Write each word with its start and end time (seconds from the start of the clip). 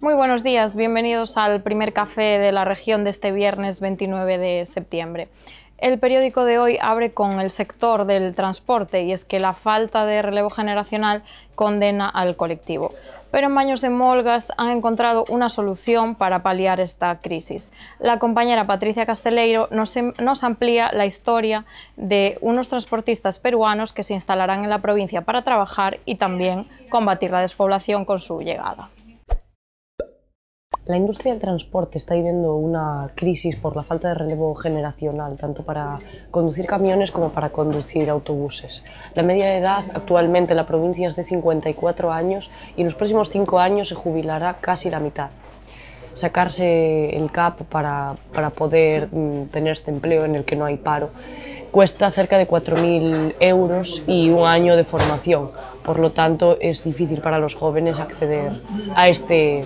Muy 0.00 0.14
buenos 0.14 0.42
días, 0.42 0.76
bienvenidos 0.76 1.36
al 1.36 1.62
primer 1.62 1.92
café 1.92 2.38
de 2.38 2.52
la 2.52 2.64
región 2.64 3.04
de 3.04 3.10
este 3.10 3.32
viernes 3.32 3.80
29 3.80 4.38
de 4.38 4.66
septiembre. 4.66 5.28
El 5.80 5.98
periódico 5.98 6.44
de 6.44 6.58
hoy 6.58 6.76
abre 6.78 7.12
con 7.12 7.40
el 7.40 7.48
sector 7.48 8.04
del 8.04 8.34
transporte 8.34 9.02
y 9.02 9.12
es 9.12 9.24
que 9.24 9.40
la 9.40 9.54
falta 9.54 10.04
de 10.04 10.20
relevo 10.20 10.50
generacional 10.50 11.22
condena 11.54 12.06
al 12.06 12.36
colectivo. 12.36 12.92
Pero 13.30 13.46
en 13.46 13.54
Baños 13.54 13.80
de 13.80 13.88
Molgas 13.88 14.52
han 14.58 14.70
encontrado 14.70 15.24
una 15.30 15.48
solución 15.48 16.16
para 16.16 16.42
paliar 16.42 16.80
esta 16.80 17.20
crisis. 17.20 17.72
La 17.98 18.18
compañera 18.18 18.66
Patricia 18.66 19.06
Casteleiro 19.06 19.68
nos, 19.70 19.96
nos 20.18 20.44
amplía 20.44 20.90
la 20.92 21.06
historia 21.06 21.64
de 21.96 22.36
unos 22.42 22.68
transportistas 22.68 23.38
peruanos 23.38 23.94
que 23.94 24.04
se 24.04 24.12
instalarán 24.12 24.64
en 24.64 24.70
la 24.70 24.82
provincia 24.82 25.22
para 25.22 25.40
trabajar 25.40 25.98
y 26.04 26.16
también 26.16 26.66
combatir 26.90 27.30
la 27.30 27.40
despoblación 27.40 28.04
con 28.04 28.18
su 28.18 28.42
llegada. 28.42 28.90
La 30.90 30.96
industria 30.96 31.32
del 31.32 31.40
transporte 31.40 31.98
está 31.98 32.16
viviendo 32.16 32.56
una 32.56 33.12
crisis 33.14 33.54
por 33.54 33.76
la 33.76 33.84
falta 33.84 34.08
de 34.08 34.14
relevo 34.14 34.56
generacional, 34.56 35.36
tanto 35.36 35.62
para 35.62 36.00
conducir 36.32 36.66
camiones 36.66 37.12
como 37.12 37.28
para 37.28 37.50
conducir 37.50 38.10
autobuses. 38.10 38.82
La 39.14 39.22
media 39.22 39.46
de 39.46 39.58
edad 39.58 39.84
actualmente 39.94 40.52
en 40.52 40.56
la 40.56 40.66
provincia 40.66 41.06
es 41.06 41.14
de 41.14 41.22
54 41.22 42.10
años 42.10 42.50
y 42.76 42.80
en 42.80 42.86
los 42.86 42.96
próximos 42.96 43.30
5 43.30 43.60
años 43.60 43.86
se 43.86 43.94
jubilará 43.94 44.56
casi 44.60 44.90
la 44.90 44.98
mitad. 44.98 45.30
Sacarse 46.14 47.16
el 47.16 47.30
CAP 47.30 47.62
para, 47.68 48.16
para 48.34 48.50
poder 48.50 49.14
mm, 49.14 49.44
tener 49.52 49.74
este 49.74 49.92
empleo 49.92 50.24
en 50.24 50.34
el 50.34 50.44
que 50.44 50.56
no 50.56 50.64
hay 50.64 50.76
paro 50.76 51.10
cuesta 51.70 52.10
cerca 52.10 52.36
de 52.36 52.48
4.000 52.48 53.36
euros 53.40 54.02
y 54.06 54.30
un 54.30 54.46
año 54.46 54.76
de 54.76 54.84
formación. 54.84 55.50
Por 55.84 55.98
lo 55.98 56.10
tanto, 56.12 56.58
es 56.60 56.84
difícil 56.84 57.20
para 57.20 57.38
los 57.38 57.54
jóvenes 57.54 57.98
acceder 57.98 58.60
a 58.94 59.08
este, 59.08 59.64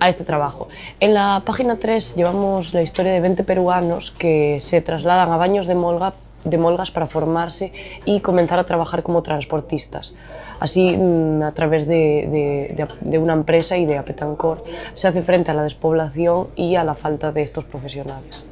a 0.00 0.08
este 0.08 0.24
trabajo. 0.24 0.68
En 0.98 1.14
la 1.14 1.42
página 1.44 1.78
3 1.78 2.16
llevamos 2.16 2.74
la 2.74 2.82
historia 2.82 3.12
de 3.12 3.20
20 3.20 3.44
peruanos 3.44 4.10
que 4.10 4.58
se 4.60 4.80
trasladan 4.80 5.30
a 5.30 5.36
baños 5.36 5.66
de, 5.66 5.74
Molga, 5.74 6.14
de 6.44 6.58
Molgas 6.58 6.90
para 6.90 7.06
formarse 7.06 7.72
y 8.06 8.20
comenzar 8.20 8.58
a 8.58 8.64
trabajar 8.64 9.02
como 9.02 9.22
transportistas. 9.22 10.16
Así, 10.58 10.96
mm, 10.96 11.42
a 11.42 11.52
través 11.52 11.86
de, 11.86 12.74
de, 12.76 12.88
de, 13.00 13.18
una 13.18 13.34
empresa 13.34 13.76
y 13.76 13.86
de 13.86 13.98
Apetancor, 13.98 14.64
se 14.94 15.08
hace 15.08 15.22
frente 15.22 15.50
a 15.50 15.54
la 15.54 15.62
despoblación 15.62 16.48
y 16.56 16.74
a 16.74 16.84
la 16.84 16.94
falta 16.94 17.32
de 17.32 17.42
estos 17.42 17.64
profesionales. 17.64 18.44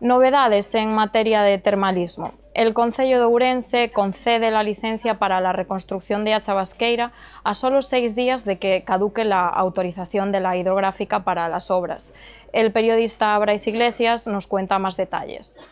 Novedades 0.00 0.74
en 0.74 0.94
materia 0.94 1.42
de 1.42 1.58
termalismo. 1.58 2.32
El 2.54 2.72
Concello 2.72 3.18
de 3.18 3.24
Ourense 3.24 3.90
concede 3.90 4.52
la 4.52 4.62
licencia 4.62 5.18
para 5.18 5.40
la 5.40 5.52
reconstrucción 5.52 6.24
de 6.24 6.34
Achabasqueira 6.34 7.10
a 7.42 7.52
solo 7.52 7.82
seis 7.82 8.14
días 8.14 8.44
de 8.44 8.60
que 8.60 8.84
caduque 8.84 9.24
la 9.24 9.48
autorización 9.48 10.30
de 10.30 10.38
la 10.38 10.56
hidrográfica 10.56 11.24
para 11.24 11.48
las 11.48 11.72
obras. 11.72 12.14
El 12.52 12.70
periodista 12.70 13.36
Brais 13.40 13.66
Iglesias 13.66 14.28
nos 14.28 14.46
cuenta 14.46 14.78
más 14.78 14.96
detalles. 14.96 15.64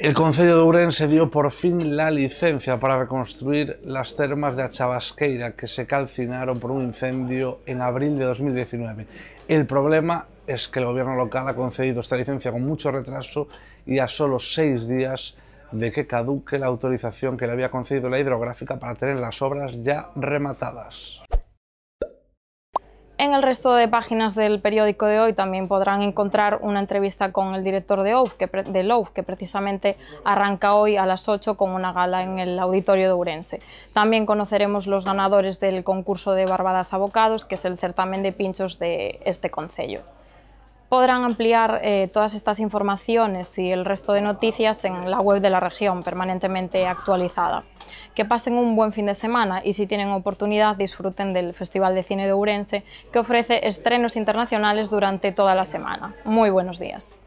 El 0.00 0.14
Concello 0.14 0.56
de 0.56 0.62
Ourense 0.62 1.06
dio 1.06 1.30
por 1.30 1.52
fin 1.52 1.96
la 1.96 2.10
licencia 2.10 2.80
para 2.80 2.98
reconstruir 2.98 3.78
las 3.84 4.16
termas 4.16 4.56
de 4.56 4.64
Achabasqueira 4.64 5.52
que 5.52 5.68
se 5.68 5.86
calcinaron 5.86 6.58
por 6.58 6.72
un 6.72 6.82
incendio 6.82 7.60
en 7.66 7.82
abril 7.82 8.18
de 8.18 8.24
2019. 8.24 9.06
El 9.46 9.64
problema 9.64 10.26
es 10.46 10.68
que 10.68 10.80
el 10.80 10.86
gobierno 10.86 11.14
local 11.14 11.48
ha 11.48 11.54
concedido 11.54 12.00
esta 12.00 12.16
licencia 12.16 12.52
con 12.52 12.62
mucho 12.66 12.90
retraso 12.90 13.48
y 13.86 13.98
a 13.98 14.08
solo 14.08 14.38
seis 14.38 14.88
días 14.88 15.36
de 15.70 15.90
que 15.90 16.06
caduque 16.06 16.58
la 16.58 16.66
autorización 16.66 17.36
que 17.36 17.46
le 17.46 17.52
había 17.52 17.70
concedido 17.70 18.10
la 18.10 18.18
hidrográfica 18.18 18.78
para 18.78 18.94
tener 18.94 19.16
las 19.16 19.40
obras 19.40 19.72
ya 19.82 20.10
rematadas. 20.14 21.22
En 23.18 23.34
el 23.34 23.42
resto 23.42 23.74
de 23.76 23.86
páginas 23.86 24.34
del 24.34 24.60
periódico 24.60 25.06
de 25.06 25.20
hoy 25.20 25.32
también 25.32 25.68
podrán 25.68 26.02
encontrar 26.02 26.58
una 26.62 26.80
entrevista 26.80 27.30
con 27.30 27.54
el 27.54 27.62
director 27.62 28.02
de 28.02 28.14
OUF, 28.14 28.34
que, 28.34 28.48
de 28.48 28.82
LOUF, 28.82 29.10
que 29.10 29.22
precisamente 29.22 29.96
arranca 30.24 30.74
hoy 30.74 30.96
a 30.96 31.06
las 31.06 31.28
8 31.28 31.56
con 31.56 31.70
una 31.70 31.92
gala 31.92 32.24
en 32.24 32.40
el 32.40 32.58
auditorio 32.58 33.06
de 33.06 33.14
Urense. 33.14 33.60
También 33.92 34.26
conoceremos 34.26 34.88
los 34.88 35.04
ganadores 35.04 35.60
del 35.60 35.84
concurso 35.84 36.32
de 36.32 36.46
Barbadas 36.46 36.94
Abocados, 36.94 37.44
que 37.44 37.54
es 37.54 37.64
el 37.64 37.78
certamen 37.78 38.24
de 38.24 38.32
pinchos 38.32 38.80
de 38.80 39.20
este 39.24 39.50
concello 39.50 40.02
podrán 40.92 41.24
ampliar 41.24 41.80
eh, 41.82 42.10
todas 42.12 42.34
estas 42.34 42.60
informaciones 42.60 43.58
y 43.58 43.72
el 43.72 43.86
resto 43.86 44.12
de 44.12 44.20
noticias 44.20 44.84
en 44.84 45.10
la 45.10 45.20
web 45.20 45.40
de 45.40 45.48
la 45.48 45.58
región, 45.58 46.02
permanentemente 46.02 46.86
actualizada. 46.86 47.64
Que 48.14 48.26
pasen 48.26 48.58
un 48.58 48.76
buen 48.76 48.92
fin 48.92 49.06
de 49.06 49.14
semana 49.14 49.62
y 49.64 49.72
si 49.72 49.86
tienen 49.86 50.10
oportunidad 50.10 50.76
disfruten 50.76 51.32
del 51.32 51.54
Festival 51.54 51.94
de 51.94 52.02
Cine 52.02 52.26
de 52.26 52.32
Ourense 52.32 52.84
que 53.10 53.20
ofrece 53.20 53.66
estrenos 53.66 54.16
internacionales 54.16 54.90
durante 54.90 55.32
toda 55.32 55.54
la 55.54 55.64
semana. 55.64 56.14
Muy 56.26 56.50
buenos 56.50 56.78
días. 56.78 57.21